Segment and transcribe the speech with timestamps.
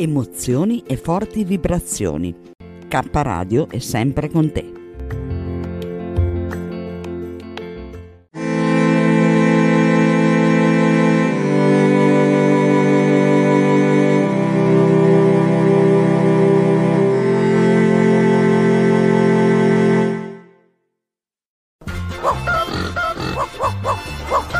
[0.00, 2.34] emozioni e forti vibrazioni.
[2.88, 4.78] K Radio è sempre con te.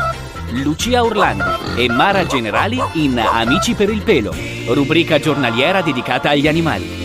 [0.53, 4.35] Lucia Orlandi e Mara Generali in Amici per il pelo,
[4.67, 7.01] rubrica giornaliera dedicata agli animali.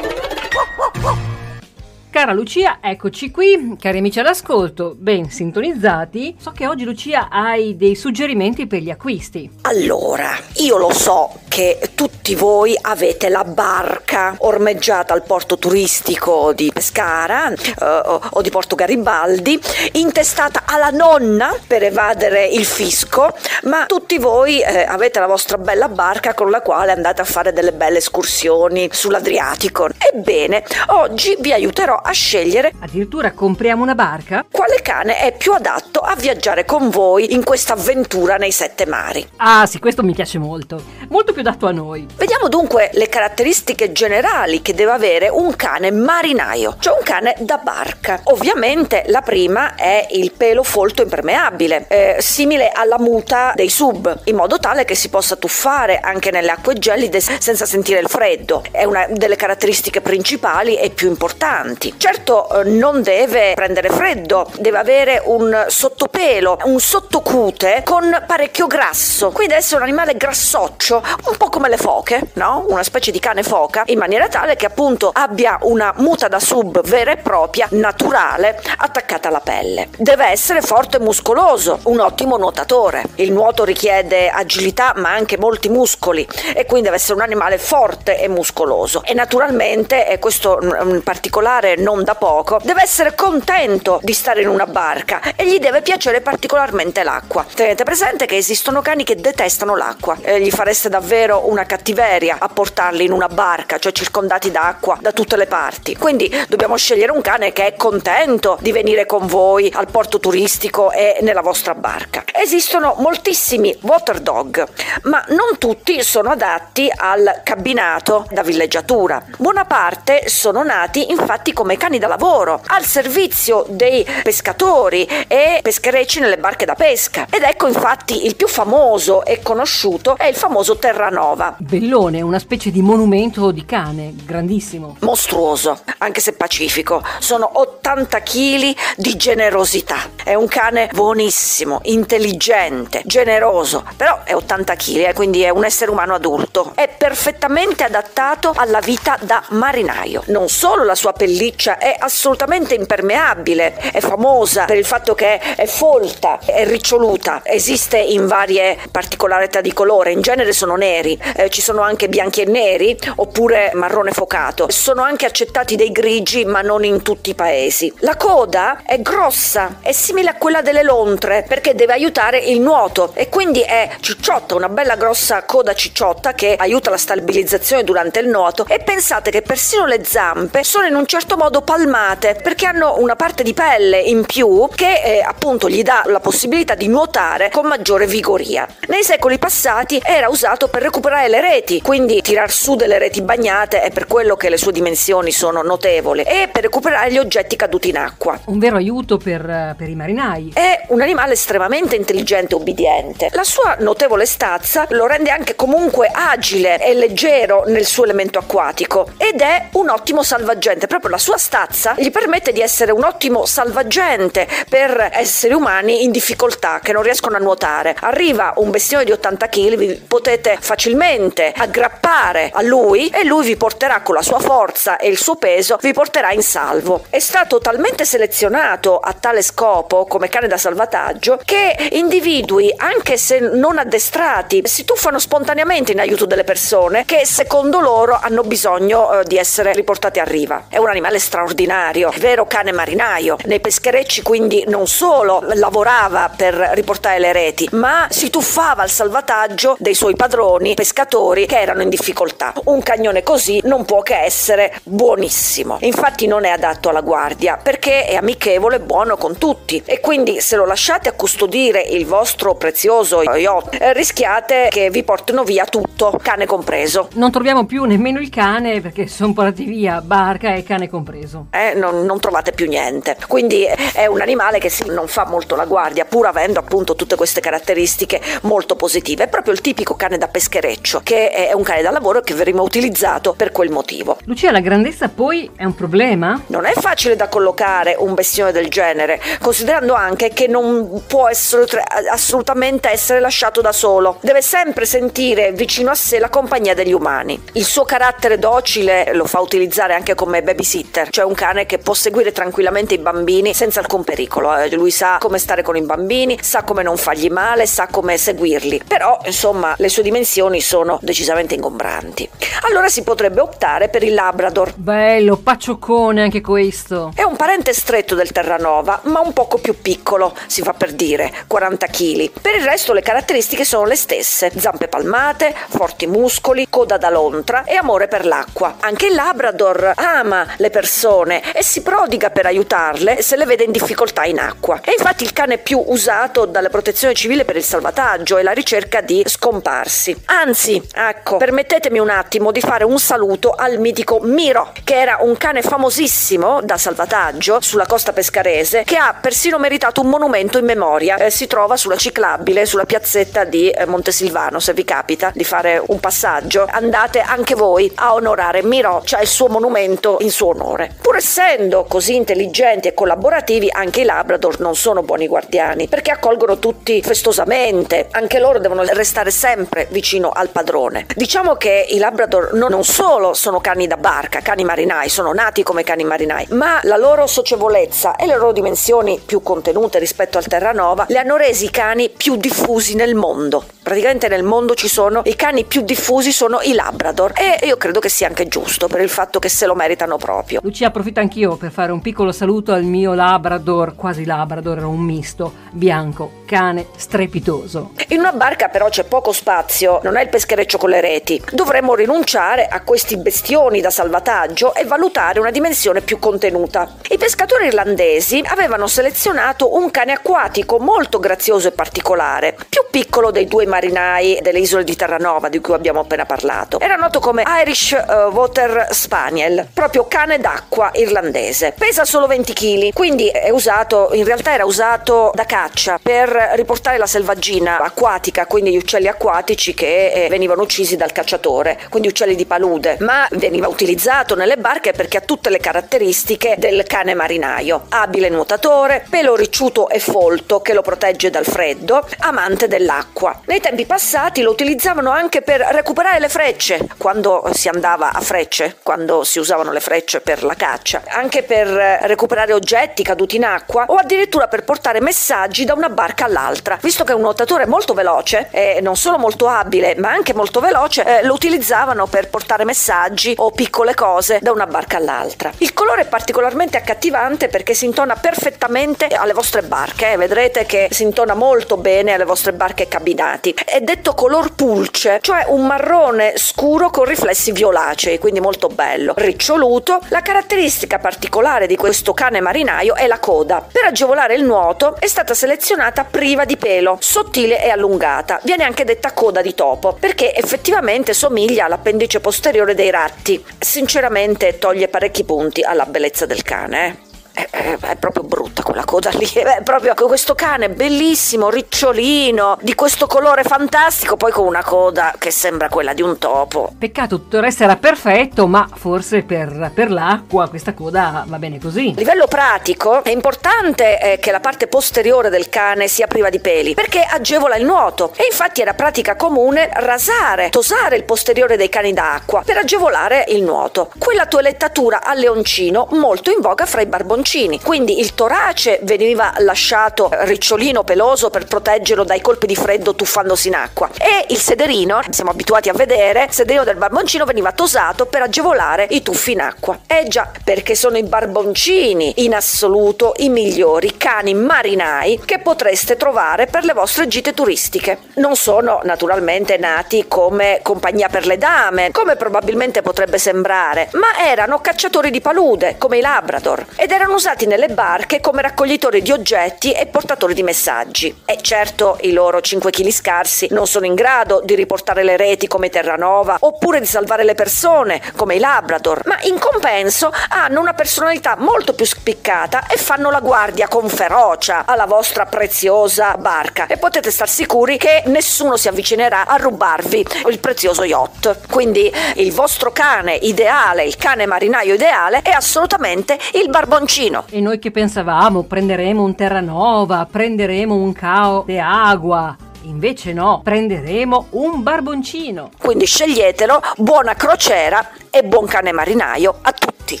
[2.12, 6.36] Cara Lucia, eccoci qui, cari amici all'ascolto, ben sintonizzati.
[6.38, 9.50] So che oggi Lucia hai dei suggerimenti per gli acquisti.
[9.62, 16.70] Allora, io lo so che tutti voi avete la barca ormeggiata al porto turistico di
[16.72, 19.60] Pescara eh, o di Porto Garibaldi,
[19.92, 23.34] intestata alla nonna per evadere il fisco,
[23.64, 27.52] ma tutti voi eh, avete la vostra bella barca con la quale andate a fare
[27.52, 29.88] delle belle escursioni sull'Adriatico.
[29.98, 36.00] Ebbene, oggi vi aiuterò a scegliere addirittura compriamo una barca quale cane è più adatto
[36.00, 39.26] a viaggiare con voi in questa avventura nei sette mari.
[39.36, 42.06] Ah sì, questo mi piace molto, molto più adatto a noi.
[42.14, 47.56] Vediamo dunque le caratteristiche generali che deve avere un cane marinaio, cioè un cane da
[47.58, 48.20] barca.
[48.24, 54.36] Ovviamente la prima è il pelo folto impermeabile, eh, simile alla muta dei sub, in
[54.36, 58.62] modo tale che si possa tuffare anche nelle acque gelide senza sentire il freddo.
[58.70, 61.94] È una delle caratteristiche principali e più importanti.
[61.96, 69.30] Certo eh, non deve prendere freddo, deve avere un sottopelo, un sottocute con parecchio grasso,
[69.30, 72.01] quindi deve essere un animale grassoccio, un po' come le foche,
[72.34, 72.64] no?
[72.68, 76.82] Una specie di cane foca, in maniera tale che appunto abbia una muta da sub
[76.82, 79.88] vera e propria, naturale, attaccata alla pelle.
[79.96, 83.04] Deve essere forte e muscoloso, un ottimo nuotatore.
[83.16, 88.18] Il nuoto richiede agilità ma anche molti muscoli e quindi deve essere un animale forte
[88.18, 89.02] e muscoloso.
[89.04, 94.48] E naturalmente, e questo in particolare non da poco, deve essere contento di stare in
[94.48, 97.44] una barca e gli deve piacere particolarmente l'acqua.
[97.54, 102.48] Tenete presente che esistono cani che detestano l'acqua, e gli fareste davvero una cattiveria a
[102.48, 105.96] portarli in una barca, cioè circondati d'acqua da tutte le parti.
[105.96, 110.90] Quindi dobbiamo scegliere un cane che è contento di venire con voi al porto turistico
[110.90, 112.24] e nella vostra barca.
[112.32, 114.66] Esistono moltissimi water dog,
[115.02, 119.22] ma non tutti sono adatti al cabinato da villeggiatura.
[119.36, 126.20] Buona parte sono nati infatti come cani da lavoro, al servizio dei pescatori e pescherecci
[126.20, 127.26] nelle barche da pesca.
[127.30, 131.54] Ed ecco infatti il più famoso e conosciuto è il famoso Terranova.
[131.58, 134.96] Bellissimo modellone, una specie di monumento di cane, grandissimo.
[135.00, 137.02] Mostruoso, anche se pacifico.
[137.18, 140.10] Sono 80 kg di generosità.
[140.22, 145.90] È un cane buonissimo, intelligente, generoso, però è 80 kg, eh, quindi è un essere
[145.90, 146.72] umano adulto.
[146.74, 150.22] È perfettamente adattato alla vita da marinaio.
[150.26, 155.66] Non solo la sua pelliccia è assolutamente impermeabile, è famosa per il fatto che è
[155.66, 161.60] folta, è riccioluta, esiste in varie particolarità di colore, in genere sono neri, eh, ci
[161.60, 164.70] sono anche bianchi e neri oppure marrone focato.
[164.70, 167.90] Sono anche accettati dei grigi, ma non in tutti i paesi.
[168.00, 173.12] La coda è grossa, è simile a quella delle lontre perché deve aiutare il nuoto
[173.14, 178.28] e quindi è cicciotta, una bella grossa coda cicciotta che aiuta la stabilizzazione durante il
[178.28, 182.98] nuoto e pensate che persino le zampe sono in un certo modo palmate perché hanno
[182.98, 187.50] una parte di pelle in più che eh, appunto gli dà la possibilità di nuotare
[187.50, 188.66] con maggiore vigoria.
[188.88, 193.82] Nei secoli passati era usato per recuperare le reti, quindi tirar su delle reti bagnate
[193.82, 197.88] è per quello che le sue dimensioni sono notevoli e per recuperare gli oggetti caduti
[197.88, 198.38] in acqua.
[198.46, 200.52] Un vero aiuto per, per i marinai.
[200.54, 203.28] È un animale estremamente intelligente e ubbidiente.
[203.32, 209.12] La sua notevole stazza lo rende anche comunque agile e leggero nel suo elemento acquatico
[209.16, 210.86] ed è un ottimo salvagente.
[210.86, 216.10] Proprio la sua stazza gli permette di essere un ottimo salvagente per esseri umani in
[216.10, 217.96] difficoltà che non riescono a nuotare.
[218.00, 223.56] Arriva un bestione di 80 kg, vi potete facilmente aggrappare a lui e lui vi
[223.56, 227.04] porterà con la sua forza e il suo peso, vi porterà in salvo.
[227.08, 233.38] È stato talmente selezionato a tale scopo come cane da salvataggio che individui, anche se
[233.40, 239.24] non addestrati, si tuffano spontaneamente in aiuto delle persone che secondo loro hanno bisogno eh,
[239.24, 240.64] di essere riportate a riva.
[240.68, 243.36] È un animale straordinario, vero cane marinaio.
[243.44, 249.76] Nei pescherecci quindi non solo lavorava per riportare le reti, ma si tuffava al salvataggio
[249.78, 252.52] dei suoi padroni pescatori che erano in difficoltà.
[252.64, 255.78] Un cagnone così non può che essere buonissimo.
[255.80, 260.40] Infatti non è adatto alla guardia perché è amichevole e buono con tutti e quindi
[260.40, 265.64] se lo lasciate a custodire il vostro prezioso yacht eh, rischiate che vi portino via
[265.64, 267.08] tutto, cane compreso.
[267.14, 271.46] Non troviamo più nemmeno il cane perché sono portati via barca e cane compreso.
[271.50, 273.16] Eh, non, non trovate più niente.
[273.26, 277.16] Quindi è un animale che sì, non fa molto la guardia, pur avendo appunto tutte
[277.16, 279.24] queste caratteristiche molto positive.
[279.24, 282.62] È proprio il tipico cane da peschereccio, che è un cane da lavoro che verremo
[282.62, 284.18] utilizzato per quel motivo.
[284.24, 286.40] Lucia, la grandezza poi è un problema?
[286.46, 291.82] Non è facile da collocare un bestione del genere, considerando anche che non può essere,
[292.10, 294.18] assolutamente essere lasciato da solo.
[294.20, 297.40] Deve sempre sentire vicino a sé la compagnia degli umani.
[297.52, 301.94] Il suo carattere docile lo fa utilizzare anche come babysitter, cioè un cane che può
[301.94, 304.56] seguire tranquillamente i bambini senza alcun pericolo.
[304.56, 304.70] Eh.
[304.74, 308.82] Lui sa come stare con i bambini, sa come non fargli male, sa come seguirli.
[308.86, 312.28] Però, insomma, le sue dimensioni sono decisamente ingombranti.
[312.62, 314.72] Allora si potrebbe optare per il Labrador.
[314.74, 317.12] Bello, paccioccone anche questo.
[317.14, 321.30] È un parente stretto del Terranova, ma un poco più piccolo, si fa per dire,
[321.46, 322.30] 40 kg.
[322.40, 327.64] Per il resto le caratteristiche sono le stesse: zampe palmate, forti muscoli, coda da lontra
[327.64, 328.76] e amore per l'acqua.
[328.80, 333.72] Anche il Labrador ama le persone e si prodiga per aiutarle se le vede in
[333.72, 334.80] difficoltà in acqua.
[334.80, 339.02] È infatti il cane più usato dalla protezione civile per il salvataggio e la ricerca
[339.02, 340.16] di scomparsi.
[340.26, 345.36] Anzi, ecco, permettetemi un attimo di fare un saluto al mitico Miro, che era un
[345.36, 351.16] cane famosissimo da salvataggio sulla costa pescarese, che ha persino meritato un monumento in memoria.
[351.16, 354.60] Eh, si trova sulla ciclabile, sulla piazzetta di eh, Montesilvano.
[354.60, 359.28] Se vi capita di fare un passaggio, andate anche voi a onorare Miro, cioè il
[359.28, 360.94] suo monumento in suo onore.
[361.00, 366.58] Pur essendo così intelligenti e collaborativi, anche i Labrador non sono buoni guardiani, perché accolgono
[366.58, 370.91] tutti festosamente, anche loro devono restare sempre vicino al padrone.
[371.14, 375.82] Diciamo che i Labrador non solo sono cani da barca, cani marinai, sono nati come
[375.82, 381.06] cani marinai, ma la loro socievolezza e le loro dimensioni più contenute rispetto al Terranova
[381.08, 383.64] le hanno resi i cani più diffusi nel mondo.
[383.82, 387.98] Praticamente nel mondo ci sono i cani più diffusi sono i Labrador e io credo
[387.98, 390.60] che sia anche giusto per il fatto che se lo meritano proprio.
[390.62, 395.00] Lucia, approfitto anch'io per fare un piccolo saluto al mio Labrador, quasi Labrador, era un
[395.00, 397.92] misto, bianco, cane strepitoso.
[398.08, 401.40] In una barca però c'è poco spazio, non è il peschereccio con le reti.
[401.52, 406.96] Dovremmo rinunciare a questi bestioni da salvataggio e valutare una dimensione più contenuta.
[407.08, 413.46] I pescatori irlandesi avevano selezionato un cane acquatico molto grazioso e particolare, più piccolo dei
[413.46, 416.80] due marinai delle isole di Terranova di cui abbiamo appena parlato.
[416.80, 421.74] Era noto come Irish uh, Water Spaniel, proprio cane d'acqua irlandese.
[421.78, 426.98] Pesa solo 20 kg, quindi è usato, in realtà era usato da caccia per riportare
[426.98, 432.34] la selvaggina acquatica, quindi gli uccelli acquatici che eh, venivano uccisi dal cacciatore, quindi uccelli
[432.34, 437.84] di palude, ma veniva utilizzato nelle barche perché ha tutte le caratteristiche del cane marinaio,
[437.90, 443.38] abile nuotatore, pelo ricciuto e folto che lo protegge dal freddo, amante dell'acqua.
[443.44, 448.78] Nei tempi passati lo utilizzavano anche per recuperare le frecce, quando si andava a frecce,
[448.82, 453.84] quando si usavano le frecce per la caccia, anche per recuperare oggetti caduti in acqua
[453.88, 456.78] o addirittura per portare messaggi da una barca all'altra.
[456.80, 460.60] Visto che è un nuotatore molto veloce, e non solo molto abile, ma anche molto
[460.62, 465.52] veloce, eh, lo utilizzavano per portare messaggi o piccole cose da una barca all'altra.
[465.58, 470.16] Il colore è particolarmente accattivante perché si intona perfettamente alle vostre barche, eh.
[470.16, 473.54] vedrete che si intona molto bene alle vostre barche cabinati.
[473.64, 479.14] È detto color pulce, cioè un marrone scuro con riflessi violacei, quindi molto bello.
[479.16, 483.66] Riccioluto, la caratteristica particolare di questo cane marinaio è la coda.
[483.70, 488.40] Per agevolare il nuoto è stata selezionata priva di pelo, sottile e allungata.
[488.44, 493.42] Viene anche detta coda di topo, perché effettivamente somiglia all'appendice posteriore dei ratti.
[493.58, 497.11] Sinceramente toglie parecchi punti alla bellezza del cane.
[497.34, 497.48] Eh?
[497.48, 502.74] È, è, è, proprio brutta quella coda lì, è proprio questo cane bellissimo, ricciolino, di
[502.74, 506.72] questo colore fantastico, poi con una coda che sembra quella di un topo.
[506.78, 511.58] Peccato, tutto il resto era perfetto, ma forse per, per l'acqua questa coda va bene
[511.58, 511.92] così.
[511.96, 516.40] A livello pratico è importante eh, che la parte posteriore del cane sia priva di
[516.40, 521.68] peli, perché agevola il nuoto e infatti era pratica comune rasare, tosare il posteriore dei
[521.68, 523.90] cani d'acqua per agevolare il nuoto.
[523.98, 527.60] Quella toelettatura a leoncino molto in voga fra i barboncini bocconcini.
[527.60, 533.54] Quindi il torace veniva lasciato ricciolino peloso per proteggerlo dai colpi di freddo tuffandosi in
[533.54, 533.88] acqua.
[533.96, 538.86] E il sederino, siamo abituati a vedere, il sederino del barboncino veniva tosato per agevolare
[538.90, 539.78] i tuffi in acqua.
[539.86, 546.46] Eh già, perché sono i barboncini in assoluto i migliori cani marinai che potreste trovare
[546.46, 547.98] per le vostre gite turistiche.
[548.14, 554.60] Non sono naturalmente nati come compagnia per le dame, come probabilmente potrebbe sembrare, ma erano
[554.60, 559.12] cacciatori di palude, come i Labrador, ed erano venivano usati nelle barche come raccoglitori di
[559.12, 561.22] oggetti e portatori di messaggi.
[561.24, 565.46] E certo i loro 5 kg scarsi non sono in grado di riportare le reti
[565.46, 570.74] come Terranova oppure di salvare le persone come i Labrador, ma in compenso hanno una
[570.74, 576.78] personalità molto più spiccata e fanno la guardia con ferocia alla vostra preziosa barca e
[576.78, 581.48] potete star sicuri che nessuno si avvicinerà a rubarvi il prezioso yacht.
[581.50, 587.24] Quindi il vostro cane ideale, il cane marinaio ideale è assolutamente il barboncino vicino.
[587.30, 592.36] E noi che pensavamo prenderemo un Terranova, prenderemo un Cao de Agua.
[592.62, 595.50] Invece no, prenderemo un barboncino.
[595.58, 600.00] Quindi sceglietelo, buona crociera e buon cane marinaio a tutti.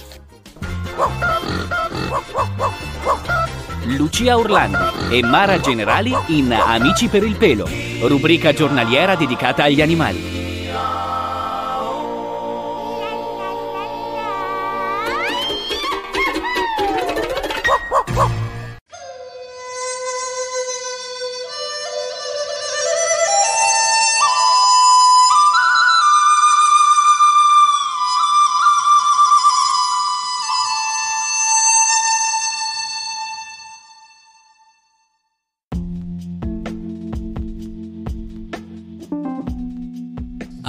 [3.96, 4.78] Lucia Orlandi
[5.10, 7.68] e Mara Generali in Amici per il pelo,
[8.02, 10.41] rubrica giornaliera dedicata agli animali.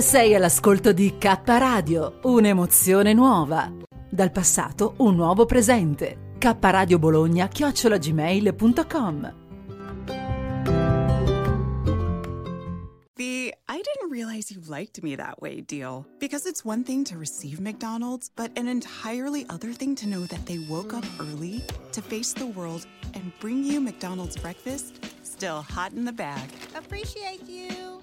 [0.00, 3.70] Sei all'ascolto di K Radio, un'emozione nuova.
[4.08, 6.34] Dal passato un nuovo presente.
[6.38, 9.34] K Radio Bologna chiocciolagmail.com
[13.14, 16.06] The I didn't realize you liked me that way deal.
[16.18, 20.46] Because it's one thing to receive McDonald's, but an entirely other thing to know that
[20.46, 25.04] they woke up early to face the world and bring you McDonald's breakfast
[25.40, 26.48] still hot in the bag.
[26.74, 28.02] Appreciate you.